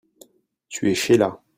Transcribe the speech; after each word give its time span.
Tu 0.67 0.87
es 0.89 0.95
Sheila. 0.97 1.43